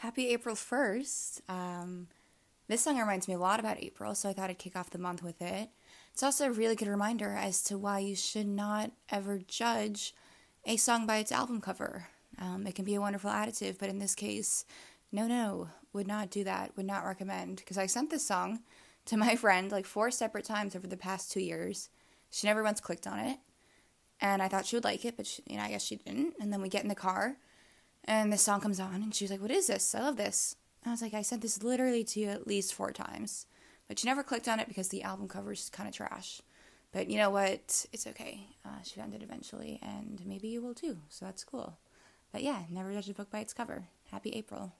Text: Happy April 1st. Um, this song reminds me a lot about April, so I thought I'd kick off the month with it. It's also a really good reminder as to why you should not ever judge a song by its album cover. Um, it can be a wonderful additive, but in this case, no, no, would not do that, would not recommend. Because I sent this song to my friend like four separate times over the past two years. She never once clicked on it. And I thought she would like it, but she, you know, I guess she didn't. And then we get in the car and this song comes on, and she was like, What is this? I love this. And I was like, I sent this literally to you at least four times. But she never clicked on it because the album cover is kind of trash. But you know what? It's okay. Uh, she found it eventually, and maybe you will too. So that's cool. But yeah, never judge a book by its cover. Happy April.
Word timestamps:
Happy 0.00 0.28
April 0.28 0.54
1st. 0.54 1.40
Um, 1.48 2.08
this 2.68 2.82
song 2.82 2.98
reminds 2.98 3.28
me 3.28 3.34
a 3.34 3.38
lot 3.38 3.58
about 3.58 3.82
April, 3.82 4.14
so 4.14 4.28
I 4.28 4.34
thought 4.34 4.50
I'd 4.50 4.58
kick 4.58 4.76
off 4.76 4.90
the 4.90 4.98
month 4.98 5.22
with 5.22 5.40
it. 5.40 5.70
It's 6.12 6.22
also 6.22 6.46
a 6.46 6.52
really 6.52 6.76
good 6.76 6.88
reminder 6.88 7.30
as 7.30 7.62
to 7.64 7.78
why 7.78 8.00
you 8.00 8.14
should 8.14 8.46
not 8.46 8.90
ever 9.08 9.38
judge 9.38 10.14
a 10.66 10.76
song 10.76 11.06
by 11.06 11.16
its 11.16 11.32
album 11.32 11.62
cover. 11.62 12.08
Um, 12.38 12.66
it 12.66 12.74
can 12.74 12.84
be 12.84 12.94
a 12.94 13.00
wonderful 13.00 13.30
additive, 13.30 13.78
but 13.78 13.88
in 13.88 13.98
this 13.98 14.14
case, 14.14 14.66
no, 15.12 15.26
no, 15.26 15.68
would 15.94 16.06
not 16.06 16.28
do 16.28 16.44
that, 16.44 16.76
would 16.76 16.84
not 16.84 17.06
recommend. 17.06 17.56
Because 17.56 17.78
I 17.78 17.86
sent 17.86 18.10
this 18.10 18.26
song 18.26 18.60
to 19.06 19.16
my 19.16 19.34
friend 19.36 19.72
like 19.72 19.86
four 19.86 20.10
separate 20.10 20.44
times 20.44 20.76
over 20.76 20.86
the 20.86 20.98
past 20.98 21.32
two 21.32 21.40
years. 21.40 21.88
She 22.30 22.46
never 22.46 22.62
once 22.62 22.82
clicked 22.82 23.06
on 23.06 23.18
it. 23.18 23.38
And 24.20 24.42
I 24.42 24.48
thought 24.48 24.66
she 24.66 24.76
would 24.76 24.84
like 24.84 25.06
it, 25.06 25.16
but 25.16 25.26
she, 25.26 25.42
you 25.46 25.56
know, 25.56 25.62
I 25.62 25.70
guess 25.70 25.84
she 25.84 25.96
didn't. 25.96 26.34
And 26.38 26.52
then 26.52 26.60
we 26.60 26.68
get 26.68 26.82
in 26.82 26.88
the 26.90 26.94
car 26.94 27.36
and 28.06 28.32
this 28.32 28.42
song 28.42 28.60
comes 28.60 28.80
on, 28.80 28.94
and 28.94 29.14
she 29.14 29.24
was 29.24 29.30
like, 29.30 29.40
What 29.40 29.50
is 29.50 29.66
this? 29.66 29.94
I 29.94 30.00
love 30.00 30.16
this. 30.16 30.56
And 30.82 30.90
I 30.90 30.92
was 30.92 31.02
like, 31.02 31.14
I 31.14 31.22
sent 31.22 31.42
this 31.42 31.62
literally 31.62 32.04
to 32.04 32.20
you 32.20 32.28
at 32.28 32.46
least 32.46 32.74
four 32.74 32.92
times. 32.92 33.46
But 33.88 33.98
she 33.98 34.06
never 34.06 34.22
clicked 34.22 34.48
on 34.48 34.60
it 34.60 34.68
because 34.68 34.88
the 34.88 35.02
album 35.02 35.28
cover 35.28 35.52
is 35.52 35.70
kind 35.70 35.88
of 35.88 35.94
trash. 35.94 36.42
But 36.92 37.08
you 37.08 37.18
know 37.18 37.30
what? 37.30 37.86
It's 37.92 38.06
okay. 38.06 38.46
Uh, 38.64 38.82
she 38.82 38.98
found 38.98 39.14
it 39.14 39.22
eventually, 39.22 39.78
and 39.82 40.20
maybe 40.24 40.48
you 40.48 40.62
will 40.62 40.74
too. 40.74 40.98
So 41.08 41.24
that's 41.24 41.44
cool. 41.44 41.78
But 42.32 42.42
yeah, 42.42 42.62
never 42.70 42.92
judge 42.92 43.08
a 43.08 43.14
book 43.14 43.30
by 43.30 43.40
its 43.40 43.52
cover. 43.52 43.88
Happy 44.10 44.30
April. 44.30 44.72